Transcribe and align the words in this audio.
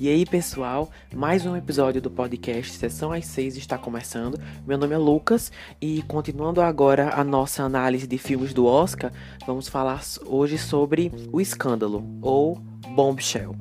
E 0.00 0.08
aí, 0.08 0.24
pessoal, 0.24 0.90
mais 1.14 1.44
um 1.44 1.54
episódio 1.54 2.00
do 2.00 2.10
podcast 2.10 2.72
Sessão 2.72 3.12
às 3.12 3.26
6 3.26 3.58
está 3.58 3.76
começando. 3.76 4.40
Meu 4.66 4.78
nome 4.78 4.94
é 4.94 4.98
Lucas 4.98 5.52
e 5.78 6.00
continuando 6.04 6.62
agora 6.62 7.10
a 7.14 7.22
nossa 7.22 7.62
análise 7.64 8.06
de 8.06 8.16
filmes 8.16 8.54
do 8.54 8.64
Oscar, 8.64 9.12
vamos 9.46 9.68
falar 9.68 10.00
hoje 10.24 10.56
sobre 10.56 11.12
O 11.30 11.38
Escândalo 11.38 12.02
ou 12.22 12.56
Bombshell. 12.94 13.54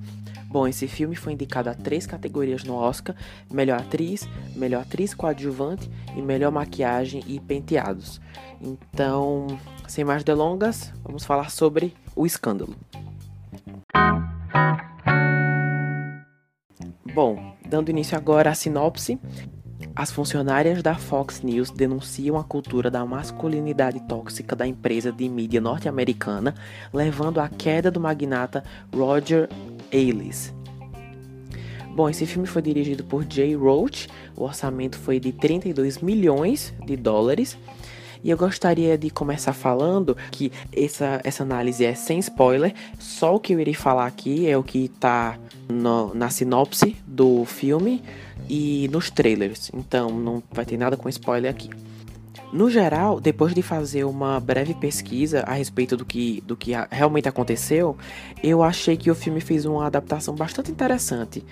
Bom, 0.50 0.68
esse 0.68 0.88
filme 0.88 1.16
foi 1.16 1.34
indicado 1.34 1.70
a 1.70 1.76
três 1.76 2.08
categorias 2.08 2.64
no 2.64 2.74
Oscar: 2.74 3.16
melhor 3.52 3.80
atriz, 3.80 4.28
melhor 4.56 4.82
atriz 4.82 5.14
coadjuvante 5.14 5.90
e 6.16 6.22
melhor 6.22 6.52
maquiagem 6.52 7.24
e 7.28 7.40
penteados. 7.40 8.20
Então, 8.60 9.46
sem 9.88 10.04
mais 10.04 10.24
delongas, 10.24 10.92
vamos 11.04 11.24
falar 11.24 11.52
sobre 11.52 11.93
O 12.16 12.26
Escândalo. 12.26 12.76
Bom, 17.14 17.56
dando 17.68 17.90
início 17.90 18.18
agora 18.18 18.50
à 18.50 18.56
sinopse, 18.56 19.20
as 20.00 20.12
funcionárias 20.12 20.82
da 20.82 20.96
Fox 20.96 21.42
News 21.42 21.71
denunciam 21.71 22.38
a 22.38 22.44
cultura 22.46 22.90
da 22.90 23.06
masculinidade 23.06 24.00
tóxica 24.07 24.56
da 24.56 24.66
empresa 24.66 25.12
de 25.12 25.28
mídia 25.28 25.60
norte-americana, 25.60 26.56
levando 26.94 27.42
à 27.42 27.50
queda 27.50 27.92
do 27.92 28.00
magnata 28.00 28.64
Roger 28.96 29.50
Ailes. 29.92 30.54
Bom, 31.93 32.09
esse 32.09 32.26
filme 32.26 32.48
foi 32.48 32.62
dirigido 32.62 33.04
por 33.04 33.26
Jay 33.30 33.54
Roach, 33.54 34.08
o 34.38 34.45
orçamento 34.45 34.98
foi 34.98 35.20
de 35.20 35.34
32 35.34 35.98
milhões 35.98 36.73
de 36.86 36.95
dólares. 36.95 37.58
E 38.23 38.30
eu 38.30 38.38
gostaria 38.38 38.98
de 38.98 39.09
começar 39.09 39.52
falando 39.52 40.16
que 40.31 40.50
essa, 40.73 41.20
essa 41.26 41.44
análise 41.44 41.84
é 41.84 41.94
sem 41.94 42.20
spoiler, 42.20 42.73
só 42.98 43.36
o 43.36 43.40
que 43.40 43.54
eu 43.54 43.60
irei 43.60 43.73
falar 43.73 44.06
aqui 44.06 44.48
é 44.48 44.58
o 44.58 44.64
que 44.64 44.86
está 44.86 45.38
na 46.14 46.30
sinopse 46.30 46.95
do 47.06 47.44
filme 47.44 48.02
e 48.50 48.89
nos 48.92 49.09
trailers, 49.11 49.69
então 49.73 50.09
não 50.09 50.42
vai 50.52 50.66
ter 50.66 50.78
nada 50.78 50.97
com 50.97 51.08
spoiler 51.08 51.52
aqui. 51.52 51.69
No 52.52 52.67
geral, 52.67 53.19
depois 53.19 53.53
de 53.53 53.61
fazer 53.61 54.03
uma 54.05 54.39
breve 54.39 54.73
pesquisa 54.73 55.42
a 55.42 55.53
respeito 55.53 55.95
do 55.95 56.03
que, 56.03 56.42
do 56.47 56.58
que 56.58 56.72
realmente 56.89 57.30
aconteceu, 57.30 57.95
eu 58.42 58.64
achei 58.64 58.97
que 58.97 59.11
o 59.11 59.16
filme 59.16 59.39
fez 59.39 59.66
uma 59.66 59.86
adaptação 59.86 60.33
bastante 60.33 60.72
interessante. 60.72 61.45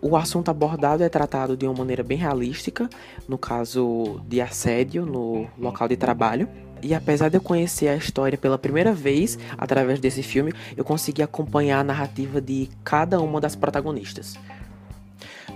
O 0.00 0.16
assunto 0.16 0.48
abordado 0.48 1.02
é 1.02 1.08
tratado 1.08 1.56
de 1.56 1.66
uma 1.66 1.74
maneira 1.74 2.04
bem 2.04 2.16
realística, 2.16 2.88
no 3.28 3.36
caso 3.36 4.20
de 4.28 4.40
assédio 4.40 5.04
no 5.04 5.48
local 5.58 5.88
de 5.88 5.96
trabalho. 5.96 6.48
E 6.80 6.94
apesar 6.94 7.28
de 7.28 7.38
eu 7.38 7.40
conhecer 7.40 7.88
a 7.88 7.96
história 7.96 8.38
pela 8.38 8.56
primeira 8.56 8.92
vez 8.92 9.36
através 9.58 9.98
desse 9.98 10.22
filme, 10.22 10.52
eu 10.76 10.84
consegui 10.84 11.22
acompanhar 11.22 11.80
a 11.80 11.84
narrativa 11.84 12.40
de 12.40 12.68
cada 12.84 13.20
uma 13.20 13.40
das 13.40 13.56
protagonistas. 13.56 14.38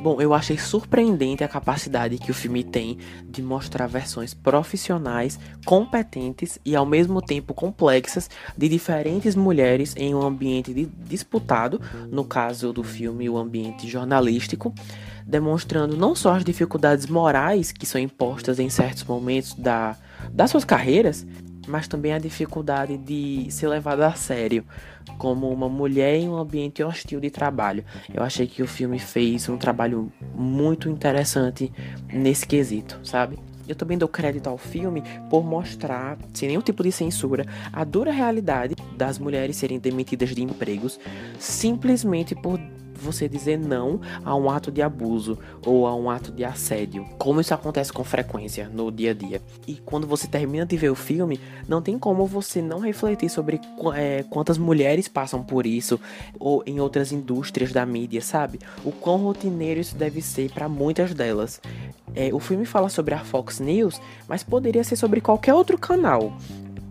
Bom, 0.01 0.19
eu 0.19 0.33
achei 0.33 0.56
surpreendente 0.56 1.45
a 1.45 1.48
capacidade 1.48 2.17
que 2.17 2.31
o 2.31 2.34
filme 2.34 2.65
tem 2.65 2.97
de 3.29 3.43
mostrar 3.43 3.87
versões 3.87 4.33
profissionais, 4.33 5.39
competentes 5.67 6.59
e 6.65 6.75
ao 6.75 6.87
mesmo 6.87 7.20
tempo 7.20 7.53
complexas 7.53 8.31
de 8.57 8.67
diferentes 8.67 9.37
mulheres 9.37 9.95
em 9.98 10.15
um 10.15 10.23
ambiente 10.23 10.73
disputado, 11.07 11.79
no 12.11 12.25
caso 12.25 12.73
do 12.73 12.83
filme, 12.83 13.29
o 13.29 13.37
ambiente 13.37 13.87
jornalístico, 13.87 14.73
demonstrando 15.27 15.95
não 15.98 16.14
só 16.14 16.35
as 16.35 16.45
dificuldades 16.45 17.05
morais 17.05 17.70
que 17.70 17.85
são 17.85 18.01
impostas 18.01 18.59
em 18.59 18.70
certos 18.70 19.05
momentos 19.05 19.53
da, 19.53 19.95
das 20.33 20.51
suas 20.51 20.64
carreiras, 20.64 21.27
mas 21.66 21.86
também 21.86 22.12
a 22.12 22.19
dificuldade 22.19 22.97
de 22.97 23.47
ser 23.50 23.69
levada 23.69 24.06
a 24.06 24.14
sério 24.14 24.64
como 25.19 25.50
uma 25.50 25.69
mulher 25.69 26.17
em 26.17 26.28
um 26.28 26.36
ambiente 26.36 26.83
hostil 26.83 27.20
de 27.20 27.30
trabalho. 27.30 27.85
Eu 28.12 28.23
achei 28.23 28.46
que 28.46 28.62
o 28.62 28.67
filme 28.67 28.98
fez 28.98 29.48
um 29.48 29.57
trabalho 29.57 30.12
muito 30.35 30.89
interessante 30.89 31.73
nesse 32.12 32.46
quesito, 32.46 32.98
sabe? 33.02 33.39
Eu 33.68 33.77
também 33.77 33.96
dou 33.96 34.08
crédito 34.08 34.48
ao 34.48 34.58
filme 34.58 35.02
por 35.29 35.45
mostrar, 35.45 36.18
sem 36.35 36.48
nenhum 36.48 36.61
tipo 36.61 36.83
de 36.83 36.90
censura, 36.90 37.46
a 37.73 37.85
dura 37.85 38.11
realidade 38.11 38.74
das 38.96 39.18
mulheres 39.18 39.56
serem 39.56 39.79
demitidas 39.79 40.35
de 40.35 40.42
empregos 40.42 40.98
simplesmente 41.39 42.35
por 42.35 42.58
você 43.00 43.28
dizer 43.28 43.58
não 43.58 44.00
a 44.24 44.34
um 44.34 44.50
ato 44.50 44.70
de 44.70 44.83
abuso 44.83 45.38
ou 45.64 45.86
a 45.86 45.94
um 45.94 46.11
ato 46.11 46.30
de 46.30 46.44
assédio, 46.44 47.05
como 47.18 47.40
isso 47.40 47.55
acontece 47.55 47.92
com 47.92 48.05
frequência 48.05 48.68
no 48.68 48.90
dia 48.90 49.11
a 49.11 49.14
dia. 49.14 49.42
E 49.66 49.74
quando 49.77 50.06
você 50.06 50.27
termina 50.27 50.66
de 50.66 50.77
ver 50.77 50.90
o 50.90 50.94
filme, 50.94 51.40
não 51.68 51.83
tem 51.83 51.98
como 51.98 52.27
você 52.27 52.61
não 52.61 52.80
refletir 52.80 53.28
sobre 53.28 53.61
é, 53.94 54.24
quantas 54.28 54.58
mulheres 54.58 55.08
passam 55.08 55.42
por 55.42 55.66
isso 55.66 55.98
ou 56.38 56.62
em 56.66 56.80
outras 56.80 57.12
indústrias 57.12 57.72
da 57.72 57.84
mídia, 57.86 58.20
sabe? 58.20 58.58
O 58.84 58.92
quão 58.92 59.18
rotineiro 59.18 59.80
isso 59.80 59.96
deve 59.96 60.20
ser 60.20 60.50
para 60.52 60.68
muitas 60.68 61.14
delas. 61.14 61.61
É, 62.14 62.32
o 62.32 62.40
filme 62.40 62.64
fala 62.64 62.88
sobre 62.88 63.14
a 63.14 63.20
Fox 63.20 63.61
News, 63.61 64.00
mas 64.28 64.42
poderia 64.42 64.84
ser 64.84 64.96
sobre 64.96 65.20
qualquer 65.20 65.55
outro 65.55 65.78
canal. 65.78 66.32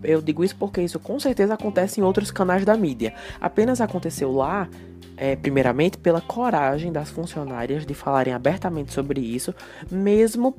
Eu 0.02 0.22
digo 0.22 0.42
isso 0.42 0.56
porque 0.56 0.80
isso 0.80 0.98
com 0.98 1.18
certeza 1.20 1.54
acontece 1.54 2.00
em 2.00 2.02
outros 2.02 2.30
canais 2.30 2.64
da 2.64 2.76
mídia. 2.76 3.14
Apenas 3.40 3.80
aconteceu 3.80 4.32
lá 4.32 4.68
é, 5.20 5.36
primeiramente, 5.36 5.98
pela 5.98 6.22
coragem 6.22 6.90
das 6.90 7.10
funcionárias 7.10 7.84
de 7.84 7.92
falarem 7.92 8.32
abertamente 8.32 8.90
sobre 8.90 9.20
isso, 9.20 9.54
mesmo, 9.90 10.56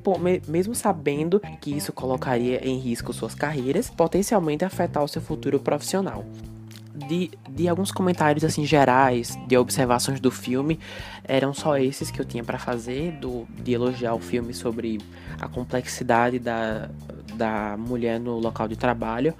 mesmo 0.47 0.75
sabendo 0.75 1.41
que 1.59 1.75
isso 1.75 1.91
colocaria 1.91 2.63
em 2.63 2.77
risco 2.77 3.11
suas 3.11 3.33
carreiras, 3.33 3.89
potencialmente 3.89 4.63
afetar 4.63 5.03
o 5.03 5.07
seu 5.07 5.19
futuro 5.19 5.59
profissional. 5.59 6.23
De, 6.93 7.31
de, 7.49 7.67
alguns 7.67 7.91
comentários 7.91 8.43
assim 8.43 8.63
gerais, 8.63 9.35
de 9.47 9.57
observações 9.57 10.19
do 10.19 10.29
filme, 10.29 10.79
eram 11.23 11.55
só 11.55 11.75
esses 11.79 12.11
que 12.11 12.21
eu 12.21 12.25
tinha 12.25 12.43
para 12.43 12.59
fazer, 12.59 13.13
do, 13.13 13.47
de 13.63 13.73
elogiar 13.73 14.13
o 14.13 14.19
filme 14.19 14.53
sobre 14.53 14.99
a 15.39 15.47
complexidade 15.47 16.37
da, 16.37 16.87
da 17.33 17.75
mulher 17.79 18.19
no 18.19 18.37
local 18.37 18.67
de 18.67 18.75
trabalho. 18.75 19.33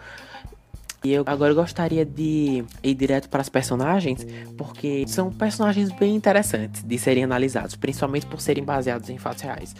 E 1.03 1.11
eu 1.11 1.23
agora 1.25 1.51
gostaria 1.51 2.05
de 2.05 2.63
ir 2.83 2.93
direto 2.93 3.27
para 3.27 3.41
as 3.41 3.49
personagens, 3.49 4.25
porque 4.55 5.03
são 5.07 5.31
personagens 5.31 5.91
bem 5.91 6.15
interessantes 6.15 6.83
de 6.83 6.97
serem 6.99 7.23
analisados, 7.23 7.75
principalmente 7.75 8.27
por 8.27 8.39
serem 8.39 8.63
baseados 8.63 9.09
em 9.09 9.17
fatos 9.17 9.41
reais. 9.41 9.75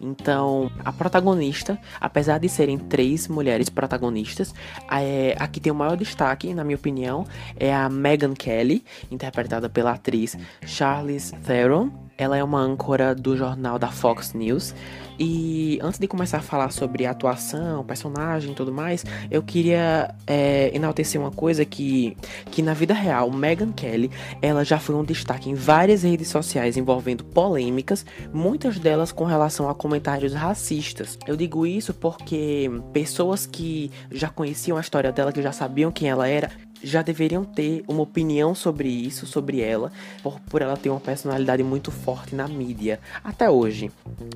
Então, 0.00 0.72
a 0.84 0.92
protagonista, 0.92 1.78
apesar 2.00 2.38
de 2.38 2.48
serem 2.48 2.76
três 2.76 3.28
mulheres 3.28 3.68
protagonistas, 3.68 4.52
é, 4.90 5.36
a 5.38 5.46
que 5.46 5.60
tem 5.60 5.72
o 5.72 5.76
maior 5.76 5.96
destaque, 5.96 6.52
na 6.52 6.64
minha 6.64 6.76
opinião, 6.76 7.24
é 7.56 7.72
a 7.72 7.88
Megan 7.88 8.34
Kelly, 8.34 8.84
interpretada 9.12 9.68
pela 9.68 9.92
atriz 9.92 10.36
Charlize 10.66 11.32
Theron. 11.46 12.03
Ela 12.16 12.36
é 12.36 12.44
uma 12.44 12.60
âncora 12.60 13.14
do 13.14 13.36
jornal 13.36 13.78
da 13.78 13.88
Fox 13.88 14.32
News 14.32 14.74
e 15.18 15.78
antes 15.80 15.98
de 16.00 16.08
começar 16.08 16.38
a 16.38 16.42
falar 16.42 16.70
sobre 16.70 17.06
atuação, 17.06 17.84
personagem 17.84 18.52
e 18.52 18.54
tudo 18.54 18.72
mais, 18.72 19.04
eu 19.30 19.42
queria 19.42 20.12
é, 20.26 20.74
enaltecer 20.74 21.20
uma 21.20 21.30
coisa 21.30 21.64
que, 21.64 22.16
que 22.50 22.62
na 22.62 22.74
vida 22.74 22.92
real, 22.92 23.30
Megan 23.30 23.72
Kelly, 23.72 24.10
ela 24.42 24.64
já 24.64 24.78
foi 24.78 24.94
um 24.94 25.04
destaque 25.04 25.48
em 25.48 25.54
várias 25.54 26.02
redes 26.02 26.28
sociais 26.28 26.76
envolvendo 26.76 27.24
polêmicas, 27.24 28.04
muitas 28.32 28.78
delas 28.78 29.12
com 29.12 29.24
relação 29.24 29.68
a 29.68 29.74
comentários 29.74 30.32
racistas. 30.34 31.16
Eu 31.26 31.36
digo 31.36 31.64
isso 31.66 31.94
porque 31.94 32.68
pessoas 32.92 33.46
que 33.46 33.90
já 34.10 34.28
conheciam 34.28 34.76
a 34.76 34.80
história 34.80 35.12
dela, 35.12 35.32
que 35.32 35.42
já 35.42 35.52
sabiam 35.52 35.92
quem 35.92 36.08
ela 36.08 36.26
era, 36.28 36.50
já 36.84 37.02
deveriam 37.02 37.44
ter 37.44 37.82
uma 37.88 38.02
opinião 38.02 38.54
sobre 38.54 38.88
isso, 38.88 39.26
sobre 39.26 39.60
ela, 39.60 39.90
por, 40.22 40.38
por 40.40 40.62
ela 40.62 40.76
ter 40.76 40.90
uma 40.90 41.00
personalidade 41.00 41.62
muito 41.62 41.90
forte 41.90 42.34
na 42.34 42.46
mídia, 42.46 43.00
até 43.22 43.50
hoje. 43.50 43.90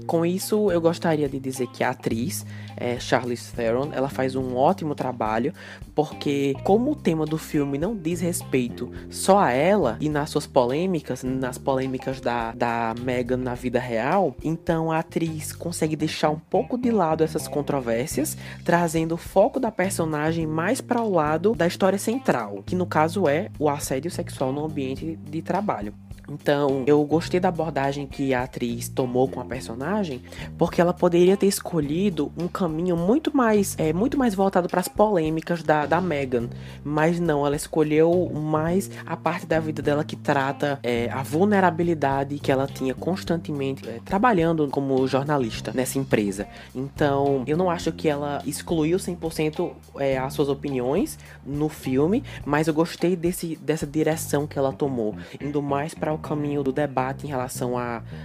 Com 0.06 0.24
isso, 0.24 0.70
eu 0.70 0.80
gostaria 0.80 1.28
de 1.28 1.38
dizer 1.38 1.66
que 1.68 1.84
a 1.84 1.90
atriz, 1.90 2.46
é, 2.76 2.98
Charlize 2.98 3.52
Theron, 3.52 3.90
ela 3.92 4.08
faz 4.08 4.34
um 4.34 4.56
ótimo 4.56 4.94
trabalho, 4.94 5.52
porque 5.94 6.54
como 6.64 6.92
o 6.92 6.96
tema 6.96 7.26
do 7.26 7.36
filme 7.36 7.76
não 7.76 7.94
diz 7.94 8.20
respeito 8.20 8.90
só 9.10 9.38
a 9.38 9.52
ela 9.52 9.98
e 10.00 10.08
nas 10.08 10.30
suas 10.30 10.46
polêmicas, 10.46 11.22
nas 11.22 11.58
polêmicas 11.58 12.20
da, 12.20 12.52
da 12.52 12.94
Megan 13.00 13.36
na 13.36 13.54
vida 13.54 13.78
real, 13.78 14.34
então 14.42 14.90
a 14.90 15.00
atriz 15.00 15.52
consegue 15.52 15.96
deixar 15.96 16.30
um 16.30 16.38
pouco 16.38 16.78
de 16.78 16.90
lado 16.90 17.22
essas 17.22 17.46
controvérsias, 17.46 18.36
trazendo 18.64 19.14
o 19.14 19.18
foco 19.18 19.60
da 19.60 19.70
personagem 19.70 20.46
mais 20.46 20.80
para 20.80 21.02
o 21.02 21.10
lado 21.10 21.54
da 21.54 21.66
história 21.66 21.98
central 21.98 22.37
que 22.66 22.76
no 22.76 22.86
caso 22.86 23.28
é 23.28 23.50
o 23.58 23.68
assédio 23.68 24.10
sexual 24.10 24.52
no 24.52 24.64
ambiente 24.64 25.16
de 25.16 25.42
trabalho. 25.42 25.94
Então, 26.28 26.84
eu 26.86 27.02
gostei 27.04 27.40
da 27.40 27.48
abordagem 27.48 28.06
que 28.06 28.34
a 28.34 28.42
atriz 28.42 28.88
tomou 28.88 29.28
com 29.28 29.40
a 29.40 29.44
personagem, 29.44 30.22
porque 30.58 30.80
ela 30.80 30.92
poderia 30.92 31.36
ter 31.36 31.46
escolhido 31.46 32.30
um 32.36 32.46
caminho 32.46 32.96
muito 32.96 33.34
mais, 33.34 33.74
é, 33.78 33.92
muito 33.92 34.18
mais 34.18 34.34
voltado 34.34 34.68
para 34.68 34.80
as 34.80 34.88
polêmicas 34.88 35.62
da, 35.62 35.86
da 35.86 36.00
Megan, 36.00 36.48
mas 36.84 37.18
não, 37.18 37.46
ela 37.46 37.56
escolheu 37.56 38.30
mais 38.34 38.90
a 39.06 39.16
parte 39.16 39.46
da 39.46 39.58
vida 39.58 39.80
dela 39.80 40.04
que 40.04 40.16
trata 40.16 40.78
é, 40.82 41.08
a 41.10 41.22
vulnerabilidade 41.22 42.38
que 42.38 42.52
ela 42.52 42.66
tinha 42.66 42.94
constantemente 42.94 43.88
é, 43.88 44.00
trabalhando 44.04 44.68
como 44.68 45.06
jornalista 45.06 45.72
nessa 45.74 45.98
empresa. 45.98 46.46
Então, 46.74 47.42
eu 47.46 47.56
não 47.56 47.70
acho 47.70 47.90
que 47.92 48.08
ela 48.08 48.42
excluiu 48.44 48.98
100% 48.98 49.70
é, 49.96 50.18
as 50.18 50.34
suas 50.34 50.48
opiniões 50.48 51.18
no 51.46 51.68
filme, 51.68 52.22
mas 52.44 52.68
eu 52.68 52.74
gostei 52.74 53.16
desse, 53.16 53.56
dessa 53.56 53.86
direção 53.86 54.46
que 54.46 54.58
ela 54.58 54.72
tomou, 54.72 55.16
indo 55.40 55.62
mais 55.62 55.94
para 55.94 56.17
o 56.18 56.20
caminho 56.20 56.62
do 56.62 56.72
debate 56.72 57.26
em 57.26 57.28
relação 57.28 57.74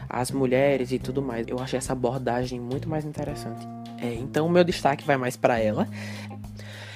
às 0.10 0.32
mulheres 0.32 0.92
e 0.92 1.00
tudo 1.00 1.22
mais. 1.22 1.48
Eu 1.48 1.60
achei 1.60 1.78
essa 1.78 1.94
abordagem 1.94 2.60
muito 2.60 2.90
mais 2.90 3.06
interessante. 3.06 3.66
É, 3.98 4.14
então, 4.16 4.46
o 4.46 4.50
meu 4.50 4.64
destaque 4.64 5.06
vai 5.06 5.16
mais 5.16 5.38
para 5.38 5.60
ela. 5.60 5.88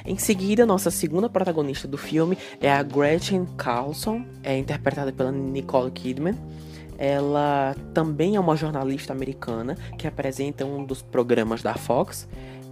Em 0.05 0.17
seguida, 0.17 0.65
nossa 0.65 0.89
segunda 0.89 1.29
protagonista 1.29 1.87
do 1.87 1.97
filme 1.97 2.37
é 2.61 2.71
a 2.71 2.81
Gretchen 2.81 3.45
Carlson, 3.57 4.25
é 4.41 4.57
interpretada 4.57 5.11
pela 5.11 5.31
Nicole 5.31 5.91
Kidman. 5.91 6.35
Ela 6.97 7.75
também 7.93 8.35
é 8.35 8.39
uma 8.39 8.55
jornalista 8.55 9.13
americana 9.13 9.75
que 9.97 10.07
apresenta 10.07 10.65
um 10.65 10.83
dos 10.83 11.01
programas 11.01 11.61
da 11.61 11.75
Fox 11.75 12.27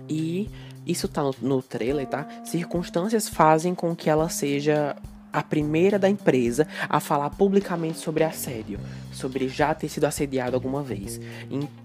e 0.09 0.49
isso 0.85 1.07
tá 1.07 1.23
no, 1.23 1.35
no 1.41 1.61
trailer, 1.61 2.07
tá? 2.07 2.27
Circunstâncias 2.43 3.27
fazem 3.27 3.75
com 3.75 3.95
que 3.95 4.09
ela 4.09 4.29
seja 4.29 4.95
a 5.35 5.43
primeira 5.43 5.99
da 5.99 6.09
empresa 6.09 6.67
a 6.87 6.99
falar 6.99 7.29
publicamente 7.31 7.99
sobre 7.99 8.23
assédio, 8.23 8.79
sobre 9.15 9.47
já 9.47 9.73
ter 9.73 9.89
sido 9.89 10.05
assediado 10.05 10.55
alguma 10.55 10.83
vez. 10.83 11.19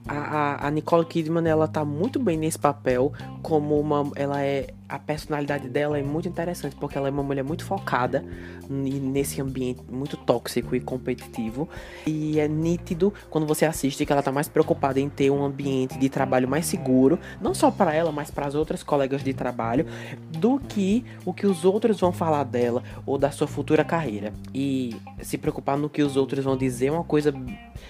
A, 0.06 0.66
a, 0.66 0.70
Nicole 0.70 1.04
Kidman 1.04 1.46
ela 1.48 1.68
tá 1.68 1.84
muito 1.84 2.18
bem 2.18 2.36
nesse 2.36 2.58
papel 2.58 3.12
como 3.42 3.78
uma, 3.78 4.10
ela 4.16 4.42
é 4.42 4.68
a 4.88 4.98
personalidade 4.98 5.68
dela 5.68 5.98
é 5.98 6.02
muito 6.02 6.28
interessante 6.28 6.74
porque 6.74 6.98
ela 6.98 7.06
é 7.06 7.10
uma 7.12 7.22
mulher 7.22 7.44
muito 7.44 7.64
focada 7.64 8.24
nesse 8.68 9.40
ambiente 9.40 9.80
muito 9.88 10.16
tóxico 10.16 10.74
e 10.74 10.80
competitivo 10.80 11.68
e 12.04 12.40
é 12.40 12.48
nítido 12.48 13.14
quando 13.30 13.46
você 13.46 13.64
assiste 13.64 14.04
que 14.04 14.12
ela 14.12 14.22
tá 14.22 14.32
mais 14.32 14.48
preocupada 14.48 14.98
em 14.98 15.08
ter 15.08 15.30
um 15.30 15.44
ambiente 15.44 15.98
de 15.98 16.08
trabalho 16.08 16.48
mais 16.48 16.66
seguro, 16.66 17.18
não 17.40 17.54
só 17.54 17.70
para 17.70 17.94
ela, 17.94 18.10
mas 18.10 18.30
para 18.30 18.46
as 18.46 18.54
outras 18.54 18.82
colegas 18.82 19.22
de 19.22 19.32
trabalho, 19.32 19.86
do 20.30 20.58
que 20.58 21.04
o 21.24 21.32
que 21.32 21.46
os 21.46 21.64
outros 21.64 22.00
vão 22.00 22.12
falar 22.12 22.44
dela 22.44 22.82
ou 23.06 23.18
da 23.18 23.30
sua 23.30 23.46
futura 23.46 23.84
carreira. 23.84 24.32
E 24.54 24.96
se 25.20 25.36
preocupar 25.36 25.76
no 25.76 25.88
que 25.88 26.02
os 26.02 26.16
outros 26.16 26.44
vão 26.44 26.56
dizer 26.56 26.86
é 26.86 26.92
uma 26.92 27.04
coisa 27.04 27.19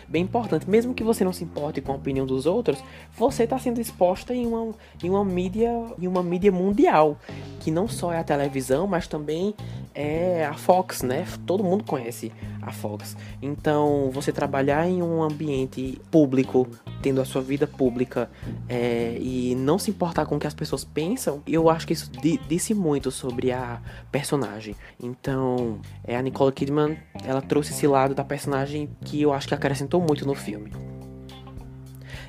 bem 0.09 0.23
importante, 0.23 0.69
mesmo 0.69 0.95
que 0.95 1.05
você 1.05 1.25
não 1.25 1.33
se 1.33 1.45
importe 1.45 1.81
com 1.81 1.93
a 1.93 1.97
opinião 1.97 2.27
dos 2.27 2.47
outros, 2.47 2.83
você 3.17 3.45
está 3.45 3.59
sendo 3.59 3.81
exposta 3.81 4.35
em 4.35 4.47
uma, 4.47 4.75
em 5.03 5.11
uma 5.11 5.25
mídia, 5.25 5.71
em 5.99 6.07
uma 6.07 6.23
mídia 6.23 6.51
mundial, 6.51 7.19
que 7.61 7.71
não 7.71 7.87
só 7.87 8.13
é 8.13 8.19
a 8.19 8.25
televisão, 8.25 8.87
mas 8.87 9.07
também 9.07 9.55
é 9.95 10.45
a 10.45 10.55
Fox, 10.55 11.03
né? 11.03 11.27
Todo 11.47 11.65
mundo 11.65 11.85
conhece 11.85 12.33
a 12.63 12.73
Fox. 12.73 13.17
Então, 13.41 14.11
você 14.13 14.33
trabalhar 14.33 14.89
em 14.89 15.03
um 15.03 15.23
ambiente 15.23 16.01
público, 16.11 16.69
tendo 17.03 17.21
a 17.21 17.25
sua 17.25 17.43
vida 17.43 17.67
pública 17.67 18.31
é, 18.69 19.17
e 19.21 19.55
não 19.57 19.79
se 19.79 19.91
importar 19.91 20.27
com 20.27 20.37
o 20.37 20.39
que 20.39 20.47
as 20.47 20.55
pessoas 20.55 20.85
pensam, 20.85 21.43
eu 21.47 21.69
acho 21.69 21.87
que 21.87 21.93
isso 21.93 22.11
disse 22.49 22.75
muito 22.75 23.11
sobre 23.11 23.53
a 23.53 23.81
personagem. 24.13 24.77
Então, 25.03 25.81
é, 26.05 26.17
a 26.17 26.23
Nicole 26.23 26.53
Kidman, 26.53 26.97
ela 27.25 27.43
trouxe 27.43 27.73
esse 27.73 27.87
lado 27.87 28.15
da 28.15 28.25
personagem 28.25 28.89
que 29.05 29.21
eu 29.21 29.33
acho 29.33 29.49
que 29.49 29.55
acrescentou 29.55 30.01
muito 30.01 30.27
no 30.27 30.35
filme. 30.35 30.71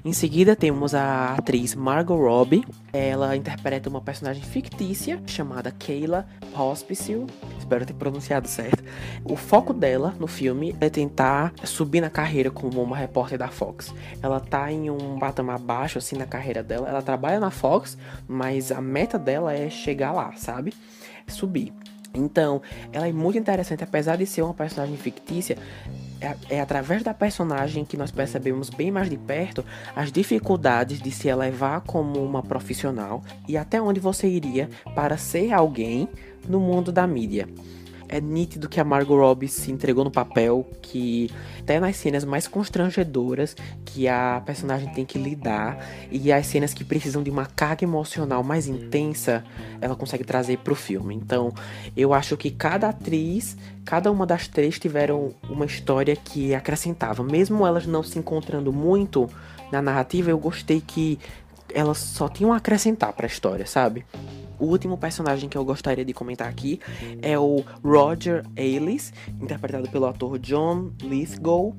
Em 0.03 0.13
seguida 0.13 0.55
temos 0.55 0.95
a 0.95 1.35
atriz 1.35 1.75
Margot 1.75 2.15
Robbie. 2.15 2.65
Ela 2.91 3.35
interpreta 3.35 3.87
uma 3.87 4.01
personagem 4.01 4.41
fictícia 4.41 5.21
chamada 5.27 5.71
Kayla 5.71 6.25
Hospice. 6.57 7.23
Espero 7.59 7.85
ter 7.85 7.93
pronunciado 7.93 8.47
certo. 8.47 8.83
O 9.23 9.35
foco 9.35 9.71
dela 9.71 10.15
no 10.19 10.25
filme 10.25 10.75
é 10.81 10.89
tentar 10.89 11.53
subir 11.63 12.01
na 12.01 12.09
carreira 12.09 12.49
como 12.49 12.81
uma 12.81 12.97
repórter 12.97 13.37
da 13.37 13.49
Fox. 13.49 13.93
Ela 14.23 14.39
tá 14.39 14.71
em 14.71 14.89
um 14.89 15.19
patamar 15.19 15.59
baixo 15.59 15.99
assim 15.99 16.15
na 16.15 16.25
carreira 16.25 16.63
dela. 16.63 16.89
Ela 16.89 17.03
trabalha 17.03 17.39
na 17.39 17.51
Fox, 17.51 17.95
mas 18.27 18.71
a 18.71 18.81
meta 18.81 19.19
dela 19.19 19.53
é 19.53 19.69
chegar 19.69 20.11
lá, 20.11 20.33
sabe? 20.35 20.73
Subir. 21.27 21.71
Então, 22.11 22.59
ela 22.91 23.07
é 23.07 23.13
muito 23.13 23.37
interessante, 23.37 23.83
apesar 23.83 24.17
de 24.17 24.25
ser 24.25 24.41
uma 24.41 24.53
personagem 24.53 24.97
fictícia, 24.97 25.57
é, 26.21 26.35
é, 26.49 26.61
através 26.61 27.03
da 27.03 27.13
personagem 27.13 27.83
que 27.83 27.97
nós 27.97 28.11
percebemos 28.11 28.69
bem 28.69 28.91
mais 28.91 29.09
de 29.09 29.17
perto 29.17 29.65
as 29.95 30.11
dificuldades 30.11 31.01
de 31.01 31.11
se 31.11 31.27
elevar 31.27 31.81
como 31.81 32.23
uma 32.23 32.43
profissional 32.43 33.23
e 33.47 33.57
até 33.57 33.81
onde 33.81 33.99
você 33.99 34.27
iria 34.27 34.69
para 34.95 35.17
ser 35.17 35.51
alguém 35.51 36.07
no 36.47 36.59
mundo 36.59 36.91
da 36.91 37.07
mídia 37.07 37.47
é 38.11 38.19
nítido 38.19 38.67
que 38.67 38.79
a 38.79 38.83
Margot 38.83 39.15
Robbie 39.15 39.47
se 39.47 39.71
entregou 39.71 40.03
no 40.03 40.11
papel, 40.11 40.69
que 40.81 41.31
até 41.59 41.79
nas 41.79 41.95
cenas 41.95 42.25
mais 42.25 42.45
constrangedoras 42.45 43.55
que 43.85 44.07
a 44.07 44.41
personagem 44.45 44.91
tem 44.93 45.05
que 45.05 45.17
lidar 45.17 45.83
e 46.11 46.31
as 46.31 46.45
cenas 46.45 46.73
que 46.73 46.83
precisam 46.83 47.23
de 47.23 47.29
uma 47.31 47.45
carga 47.45 47.85
emocional 47.85 48.43
mais 48.43 48.67
intensa, 48.67 49.43
ela 49.79 49.95
consegue 49.95 50.25
trazer 50.25 50.57
pro 50.57 50.75
filme. 50.75 51.15
Então, 51.15 51.53
eu 51.95 52.13
acho 52.13 52.35
que 52.35 52.51
cada 52.51 52.89
atriz, 52.89 53.55
cada 53.85 54.11
uma 54.11 54.25
das 54.25 54.45
três 54.47 54.77
tiveram 54.77 55.33
uma 55.49 55.65
história 55.65 56.15
que 56.15 56.53
acrescentava, 56.53 57.23
mesmo 57.23 57.65
elas 57.65 57.87
não 57.87 58.03
se 58.03 58.19
encontrando 58.19 58.73
muito 58.73 59.29
na 59.71 59.81
narrativa, 59.81 60.29
eu 60.29 60.37
gostei 60.37 60.81
que 60.81 61.17
elas 61.73 61.97
só 61.97 62.27
tinham 62.27 62.51
a 62.51 62.57
acrescentar 62.57 63.13
para 63.13 63.25
a 63.25 63.29
história, 63.29 63.65
sabe? 63.65 64.05
O 64.61 64.67
último 64.67 64.95
personagem 64.95 65.49
que 65.49 65.57
eu 65.57 65.65
gostaria 65.65 66.05
de 66.05 66.13
comentar 66.13 66.47
aqui 66.47 66.79
é 67.19 67.37
o 67.37 67.63
Roger 67.83 68.45
Ailes, 68.55 69.11
interpretado 69.41 69.89
pelo 69.89 70.05
ator 70.05 70.37
John 70.37 70.91
Lithgow. 71.01 71.75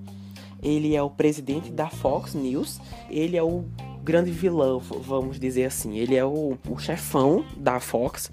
Ele 0.60 0.96
é 0.96 1.00
o 1.00 1.08
presidente 1.08 1.70
da 1.70 1.88
Fox 1.88 2.34
News. 2.34 2.80
Ele 3.08 3.36
é 3.36 3.42
o 3.42 3.64
grande 4.02 4.32
vilão, 4.32 4.80
vamos 4.80 5.38
dizer 5.38 5.66
assim. 5.66 5.96
Ele 5.96 6.16
é 6.16 6.24
o, 6.24 6.58
o 6.68 6.78
chefão 6.80 7.44
da 7.56 7.78
Fox 7.78 8.32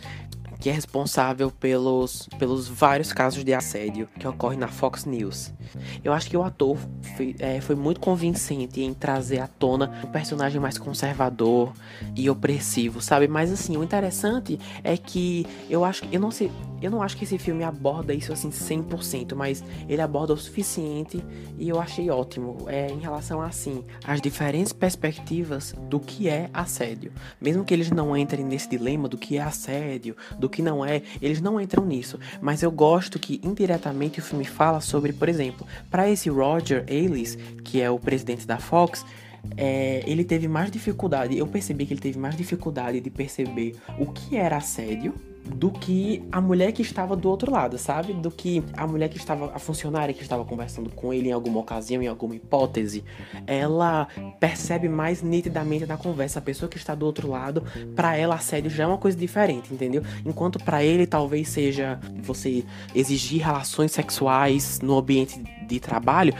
que 0.60 0.70
é 0.70 0.74
responsável 0.74 1.50
pelos, 1.50 2.28
pelos 2.38 2.68
vários 2.68 3.14
casos 3.14 3.44
de 3.44 3.54
assédio 3.54 4.10
que 4.20 4.28
ocorrem 4.28 4.60
na 4.60 4.68
Fox 4.68 5.06
News. 5.06 5.54
Eu 6.04 6.12
acho 6.12 6.30
que 6.30 6.36
o 6.36 6.44
ator 6.44 6.78
foi, 7.16 7.36
é, 7.40 7.62
foi 7.62 7.76
muito 7.76 8.00
convincente 8.00 8.82
em 8.82 8.94
trazer 8.94 9.40
à 9.40 9.48
tona 9.48 10.02
um 10.04 10.12
personagem 10.12 10.60
mais 10.60 10.78
conservador 10.78 11.72
e 12.16 12.30
opressivo, 12.30 13.02
sabe? 13.02 13.28
Mas 13.28 13.52
assim, 13.52 13.78
o 13.78 13.84
interessante 13.84 14.60
é 14.84 14.98
que 14.98 15.46
eu 15.70 15.86
acho 15.86 16.04
que 16.04 16.16
eu 16.16 16.20
não 16.20 16.32
sei, 16.32 16.52
eu 16.82 16.92
não 16.92 17.02
acho 17.02 17.16
que 17.16 17.24
esse 17.24 17.38
filme 17.38 17.64
aborda 17.64 18.14
isso 18.14 18.34
assim 18.34 18.50
100%, 18.50 19.36
mas 19.36 19.64
ele 19.88 20.02
aborda 20.02 20.34
o 20.34 20.38
suficiente 20.38 21.24
e 21.58 21.70
eu 21.70 21.80
achei 21.80 22.10
ótimo 22.10 22.66
é, 22.68 22.92
em 22.92 23.00
relação 23.00 23.42
a 23.42 23.48
assim, 23.48 23.84
as 24.04 24.20
diferentes 24.22 24.74
perspectivas 24.74 25.74
do 25.90 26.00
que 26.00 26.28
é 26.28 26.50
assédio. 26.54 27.12
Mesmo 27.40 27.64
que 27.64 27.74
eles 27.74 27.92
não 27.92 28.16
entrem 28.16 28.44
nesse 28.44 28.70
dilema 28.70 29.08
do 29.08 29.18
que 29.18 29.38
é 29.38 29.42
assédio, 29.42 30.16
do 30.38 30.49
que 30.50 30.62
não 30.62 30.86
é, 30.86 31.02
eles 31.22 31.42
não 31.42 31.60
entram 31.60 31.86
nisso. 31.86 32.20
Mas 32.42 32.64
eu 32.64 32.72
gosto 32.72 33.20
que 33.20 33.40
indiretamente 33.44 34.20
o 34.20 34.24
filme 34.24 34.46
fala 34.46 34.82
sobre, 34.82 35.14
por 35.14 35.30
exemplo, 35.30 35.66
para 35.90 36.10
esse 36.10 36.30
Roger 36.30 36.84
Ailes, 36.90 37.38
que 37.64 37.82
é 37.82 37.90
o 37.90 38.00
presidente 38.00 38.46
da 38.46 38.58
Fox, 38.58 39.06
é, 39.56 40.04
ele 40.06 40.24
teve 40.24 40.48
mais 40.48 40.70
dificuldade, 40.70 41.38
eu 41.38 41.48
percebi 41.48 41.86
que 41.86 41.94
ele 41.94 42.02
teve 42.02 42.20
mais 42.20 42.36
dificuldade 42.36 43.00
de 43.00 43.10
perceber 43.10 43.76
o 43.98 44.08
que 44.08 44.36
era 44.36 44.58
assédio 44.58 45.14
do 45.46 45.72
que 45.72 46.24
a 46.32 46.40
mulher 46.40 46.72
que 46.72 46.82
estava 46.82 47.16
do 47.16 47.30
outro 47.30 47.52
lado, 47.52 47.78
sabe? 47.78 48.14
Do 48.14 48.30
que 48.30 48.64
a 48.76 48.86
mulher 48.86 49.10
que 49.10 49.18
estava, 49.18 49.52
a 49.54 49.60
funcionária 49.60 50.14
que 50.14 50.22
estava 50.22 50.46
conversando 50.46 50.90
com 50.90 51.14
ele 51.14 51.30
em 51.30 51.32
alguma 51.32 51.60
ocasião, 51.60 52.02
em 52.02 52.08
alguma 52.08 52.36
hipótese, 52.36 53.04
ela 53.48 54.08
percebe 54.40 54.88
mais 54.88 55.22
nitidamente 55.22 55.86
na 55.86 55.98
conversa 55.98 56.40
a 56.40 56.42
pessoa 56.42 56.70
que 56.70 56.78
está 56.78 56.94
do 56.94 57.06
outro 57.06 57.30
lado, 57.30 57.64
para 57.96 58.16
ela 58.16 58.36
assédio 58.36 58.70
já 58.70 58.84
é 58.84 58.88
uma 58.88 58.98
coisa 58.98 59.18
diferente, 59.18 59.74
entendeu? 59.74 60.04
Enquanto 60.26 60.60
para 60.60 60.84
ele 60.84 61.08
talvez 61.08 61.50
seja 61.50 62.00
você 62.22 62.64
exigir 62.94 63.44
relações 63.44 63.92
sexuais 63.92 64.80
no 64.82 64.98
ambiente 64.98 65.42
de 65.68 65.80
trabalho, 65.80 66.34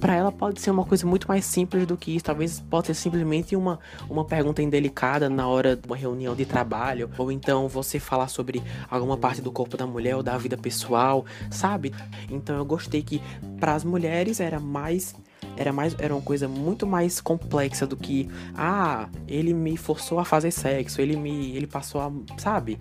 para 0.00 0.14
ela 0.14 0.32
pode 0.32 0.60
ser 0.60 0.70
uma 0.70 0.84
coisa 0.84 1.06
muito 1.06 1.28
mais 1.28 1.44
simples 1.44 1.86
do 1.86 1.96
que 1.96 2.16
isso. 2.16 2.24
Talvez 2.24 2.58
pode 2.58 2.88
ser 2.88 2.94
simplesmente 2.94 3.54
uma, 3.54 3.78
uma 4.08 4.24
pergunta 4.24 4.62
indelicada 4.62 5.28
na 5.28 5.46
hora 5.46 5.76
de 5.76 5.86
uma 5.86 5.96
reunião 5.96 6.34
de 6.34 6.44
trabalho, 6.44 7.10
ou 7.18 7.30
então 7.30 7.68
você 7.68 8.00
falar 8.00 8.28
sobre 8.28 8.62
alguma 8.90 9.16
parte 9.16 9.42
do 9.42 9.52
corpo 9.52 9.76
da 9.76 9.86
mulher 9.86 10.16
ou 10.16 10.22
da 10.22 10.36
vida 10.38 10.56
pessoal, 10.56 11.24
sabe? 11.50 11.94
Então 12.30 12.56
eu 12.56 12.64
gostei 12.64 13.02
que 13.02 13.20
para 13.58 13.74
as 13.74 13.84
mulheres 13.84 14.40
era 14.40 14.58
mais 14.58 15.14
era 15.56 15.72
mais 15.72 15.94
era 15.98 16.14
uma 16.14 16.22
coisa 16.22 16.48
muito 16.48 16.86
mais 16.86 17.20
complexa 17.20 17.86
do 17.86 17.96
que 17.96 18.30
ah, 18.54 19.08
ele 19.28 19.52
me 19.52 19.76
forçou 19.76 20.18
a 20.18 20.24
fazer 20.24 20.50
sexo, 20.50 21.00
ele 21.00 21.16
me 21.16 21.54
ele 21.54 21.66
passou 21.66 22.00
a, 22.00 22.10
sabe? 22.38 22.78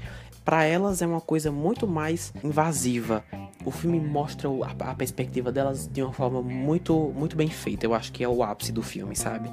para 0.50 0.64
elas 0.64 1.00
é 1.00 1.06
uma 1.06 1.22
coisa 1.22 1.52
muito 1.52 1.88
mais 1.88 2.34
invasiva. 2.44 3.24
O 3.66 3.72
filme 3.72 4.00
mostra 4.00 4.48
a, 4.50 4.92
a, 4.92 4.96
perspectiva 4.96 5.52
delas 5.52 5.88
de 5.88 6.02
uma 6.02 6.14
forma 6.14 6.42
muito, 6.42 7.14
muito 7.16 7.36
bem 7.36 7.50
feita. 7.50 7.86
Eu 7.86 7.94
acho 7.94 8.12
que 8.12 8.24
é 8.24 8.28
o 8.28 8.42
ápice 8.42 8.72
do 8.72 8.82
filme, 8.82 9.16
sabe? 9.16 9.50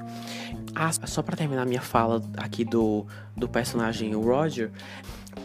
Ah, 0.73 0.91
só 0.91 1.21
para 1.21 1.35
terminar 1.35 1.65
minha 1.65 1.81
fala 1.81 2.21
aqui 2.37 2.63
do, 2.63 3.05
do 3.35 3.49
personagem 3.49 4.13
Roger, 4.13 4.71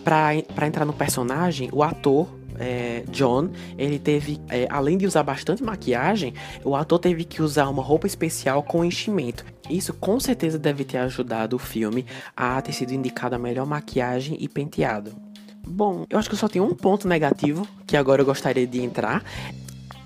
para 0.05 0.67
entrar 0.67 0.85
no 0.85 0.93
personagem, 0.93 1.69
o 1.73 1.83
ator 1.83 2.29
é, 2.59 3.05
John, 3.11 3.51
ele 3.79 3.99
teve, 3.99 4.41
é, 4.49 4.67
além 4.71 4.99
de 4.99 5.07
usar 5.07 5.23
bastante 5.23 5.63
maquiagem, 5.63 6.35
o 6.65 6.77
ator 6.77 6.99
teve 6.99 7.25
que 7.25 7.43
usar 7.43 7.69
uma 7.69 7.83
roupa 7.83 8.07
especial 8.07 8.63
com 8.63 8.85
enchimento. 8.85 9.45
Isso 9.71 9.93
com 9.95 10.19
certeza 10.21 10.59
deve 10.59 10.85
ter 10.85 10.99
ajudado 10.99 11.57
o 11.57 11.59
filme 11.59 12.05
a 12.37 12.61
ter 12.61 12.73
sido 12.73 12.93
indicado 12.93 13.35
a 13.35 13.39
melhor 13.39 13.67
maquiagem 13.67 14.37
e 14.41 14.49
penteado. 14.49 15.32
Bom, 15.67 16.05
eu 16.11 16.19
acho 16.19 16.29
que 16.29 16.35
eu 16.35 16.39
só 16.39 16.49
tenho 16.49 16.65
um 16.65 16.75
ponto 16.75 17.07
negativo 17.07 17.67
que 17.87 17.97
agora 17.97 18.23
eu 18.23 18.27
gostaria 18.27 18.67
de 18.67 18.81
entrar. 18.81 19.25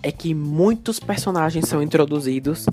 É 0.02 0.12
que 0.12 0.34
muitos 0.34 1.00
personagens 1.00 1.66
são 1.66 1.82
introduzidos 1.82 2.66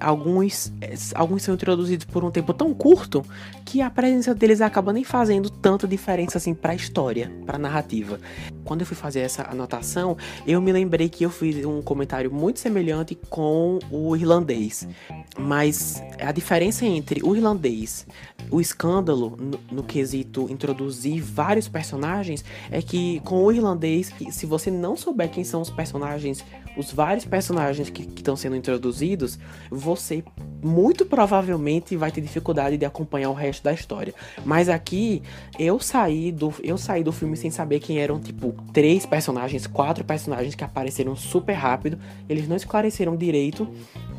alguns, 0.00 0.72
alguns 1.14 1.42
são 1.42 1.54
introduzidos 1.54 2.04
por 2.04 2.24
um 2.24 2.30
tempo 2.30 2.52
tão 2.52 2.72
curto 2.74 3.24
que 3.64 3.80
a 3.80 3.90
presença 3.90 4.34
deles 4.34 4.60
acaba 4.60 4.92
nem 4.92 5.04
fazendo 5.04 5.50
tanta 5.50 5.86
diferença 5.86 6.38
assim 6.38 6.54
para 6.54 6.72
a 6.72 6.74
história, 6.74 7.32
para 7.44 7.56
a 7.56 7.58
narrativa. 7.58 8.20
Quando 8.64 8.80
eu 8.80 8.86
fui 8.86 8.96
fazer 8.96 9.20
essa 9.20 9.42
anotação, 9.42 10.16
eu 10.46 10.60
me 10.60 10.72
lembrei 10.72 11.08
que 11.08 11.24
eu 11.24 11.30
fiz 11.30 11.64
um 11.64 11.82
comentário 11.82 12.32
muito 12.32 12.60
semelhante 12.60 13.14
com 13.28 13.78
o 13.90 14.16
irlandês. 14.16 14.88
Mas 15.38 16.02
a 16.20 16.32
diferença 16.32 16.84
entre 16.84 17.20
o 17.22 17.34
irlandês, 17.34 18.06
o 18.50 18.60
escândalo 18.60 19.36
no, 19.38 19.60
no 19.70 19.82
quesito 19.82 20.46
introduzir 20.50 21.22
vários 21.22 21.68
personagens 21.68 22.44
é 22.70 22.80
que 22.80 23.20
com 23.20 23.44
o 23.44 23.52
irlandês, 23.52 24.12
se 24.30 24.46
você 24.46 24.70
não 24.70 24.96
souber 24.96 25.30
quem 25.30 25.44
são 25.44 25.60
os 25.60 25.70
personagens, 25.70 26.44
os 26.76 26.92
vários 26.92 27.24
personagens 27.24 27.90
que 27.90 28.02
estão 28.02 28.36
sendo 28.36 28.56
introduzidos, 28.56 29.38
você 29.86 30.24
muito 30.62 31.06
provavelmente 31.06 31.96
vai 31.96 32.10
ter 32.10 32.20
dificuldade 32.20 32.76
de 32.76 32.84
acompanhar 32.84 33.30
o 33.30 33.34
resto 33.34 33.62
da 33.62 33.72
história. 33.72 34.12
Mas 34.44 34.68
aqui 34.68 35.22
eu 35.58 35.78
saí 35.78 36.32
do 36.32 36.52
eu 36.62 36.76
saí 36.76 37.04
do 37.04 37.12
filme 37.12 37.36
sem 37.36 37.52
saber 37.52 37.78
quem 37.78 38.00
eram 38.00 38.18
tipo 38.18 38.52
três 38.72 39.06
personagens, 39.06 39.66
quatro 39.66 40.04
personagens 40.04 40.56
que 40.56 40.64
apareceram 40.64 41.14
super 41.14 41.52
rápido. 41.52 41.98
Eles 42.28 42.48
não 42.48 42.56
esclareceram 42.56 43.16
direito 43.16 43.68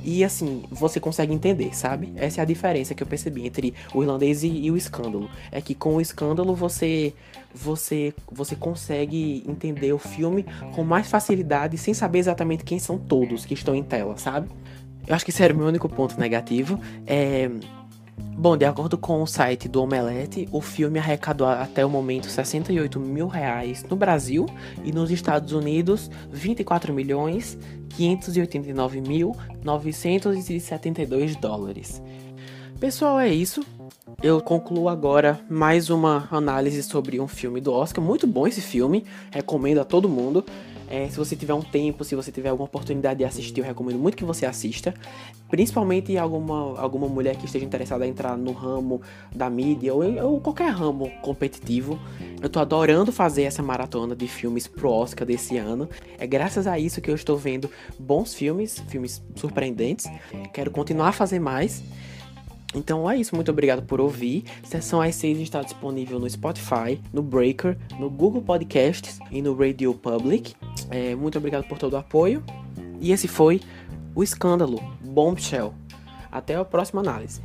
e 0.03 0.23
assim, 0.23 0.63
você 0.71 1.01
consegue 1.01 1.33
entender, 1.33 1.75
sabe? 1.75 2.13
Essa 2.15 2.39
é 2.39 2.43
a 2.43 2.45
diferença 2.45 2.95
que 2.95 3.03
eu 3.03 3.07
percebi 3.07 3.45
entre 3.45 3.73
o 3.93 4.01
irlandês 4.01 4.43
e, 4.43 4.47
e 4.47 4.71
o 4.71 4.77
escândalo. 4.77 5.29
É 5.51 5.59
que 5.59 5.75
com 5.75 5.95
o 5.97 6.01
escândalo 6.01 6.55
você 6.55 7.13
você 7.53 8.13
você 8.31 8.55
consegue 8.55 9.43
entender 9.45 9.91
o 9.91 9.97
filme 9.97 10.45
com 10.73 10.83
mais 10.83 11.09
facilidade 11.09 11.77
sem 11.77 11.93
saber 11.93 12.19
exatamente 12.19 12.63
quem 12.63 12.79
são 12.79 12.97
todos 12.97 13.45
que 13.45 13.53
estão 13.53 13.75
em 13.75 13.83
tela, 13.83 14.15
sabe? 14.17 14.47
Eu 15.07 15.15
acho 15.15 15.23
que 15.23 15.31
esse 15.31 15.41
era 15.41 15.53
o 15.53 15.57
meu 15.57 15.67
único 15.67 15.87
ponto 15.87 16.19
negativo. 16.19 16.79
É... 17.05 17.49
Bom, 18.39 18.55
de 18.55 18.65
acordo 18.65 18.97
com 18.97 19.23
o 19.23 19.25
site 19.25 19.67
do 19.67 19.81
Omelete, 19.81 20.47
o 20.51 20.61
filme 20.61 20.99
arrecadou 20.99 21.47
até 21.47 21.83
o 21.83 21.89
momento 21.89 22.29
68 22.29 22.99
mil 22.99 23.27
reais 23.27 23.83
no 23.83 23.95
Brasil 23.95 24.45
e 24.83 24.91
nos 24.91 25.09
Estados 25.09 25.53
Unidos 25.53 26.09
24 26.31 26.93
milhões 26.93 27.57
589 27.95 29.01
mil 29.01 29.35
972 29.63 31.35
dólares. 31.35 32.01
Pessoal, 32.79 33.19
é 33.19 33.27
isso. 33.27 33.63
Eu 34.21 34.39
concluo 34.39 34.87
agora 34.87 35.39
mais 35.49 35.89
uma 35.89 36.27
análise 36.29 36.83
sobre 36.83 37.19
um 37.19 37.27
filme 37.27 37.59
do 37.59 37.73
Oscar. 37.73 38.03
Muito 38.03 38.27
bom 38.27 38.45
esse 38.45 38.61
filme, 38.61 39.03
recomendo 39.31 39.79
a 39.79 39.85
todo 39.85 40.07
mundo. 40.07 40.45
É, 40.89 41.07
se 41.09 41.17
você 41.17 41.35
tiver 41.35 41.53
um 41.53 41.61
tempo, 41.61 42.03
se 42.03 42.15
você 42.15 42.31
tiver 42.31 42.49
alguma 42.49 42.65
oportunidade 42.65 43.19
de 43.19 43.25
assistir, 43.25 43.59
eu 43.59 43.65
recomendo 43.65 43.99
muito 43.99 44.15
que 44.15 44.23
você 44.23 44.45
assista. 44.45 44.93
Principalmente 45.49 46.17
alguma, 46.17 46.79
alguma 46.79 47.07
mulher 47.07 47.35
que 47.35 47.45
esteja 47.45 47.65
interessada 47.65 48.05
em 48.05 48.09
entrar 48.09 48.37
no 48.37 48.51
ramo 48.51 49.01
da 49.35 49.49
mídia 49.49 49.93
ou, 49.93 50.03
ou 50.23 50.41
qualquer 50.41 50.69
ramo 50.69 51.11
competitivo. 51.21 51.99
Eu 52.41 52.49
tô 52.49 52.59
adorando 52.59 53.11
fazer 53.11 53.43
essa 53.43 53.61
maratona 53.61 54.15
de 54.15 54.27
filmes 54.27 54.67
pro 54.67 54.89
Oscar 54.89 55.27
desse 55.27 55.57
ano. 55.57 55.89
É 56.17 56.25
graças 56.25 56.67
a 56.67 56.79
isso 56.79 57.01
que 57.01 57.09
eu 57.09 57.15
estou 57.15 57.37
vendo 57.37 57.69
bons 57.99 58.33
filmes, 58.33 58.79
filmes 58.87 59.21
surpreendentes. 59.35 60.07
Quero 60.53 60.71
continuar 60.71 61.09
a 61.09 61.13
fazer 61.13 61.39
mais. 61.39 61.83
Então 62.77 63.09
é 63.09 63.17
isso, 63.17 63.35
muito 63.35 63.49
obrigado 63.49 63.81
por 63.81 63.99
ouvir. 63.99 64.45
Sessão 64.63 65.01
às 65.01 65.15
6 65.15 65.39
está 65.39 65.63
disponível 65.63 66.19
no 66.19 66.29
Spotify, 66.29 67.01
no 67.11 67.23
Breaker, 67.23 67.75
no 67.99 68.07
Google 68.07 68.41
Podcasts 68.41 69.19
e 69.31 69.41
no 69.41 69.55
Radio 69.55 69.95
Public. 69.95 70.55
É, 70.91 71.15
muito 71.15 71.39
obrigado 71.39 71.67
por 71.67 71.79
todo 71.79 71.93
o 71.93 71.97
apoio. 71.97 72.43
E 73.01 73.11
esse 73.11 73.27
foi 73.27 73.61
o 74.13 74.23
escândalo 74.23 74.79
Bombshell. 75.01 75.73
Até 76.31 76.55
a 76.55 76.63
próxima 76.63 77.01
análise. 77.01 77.41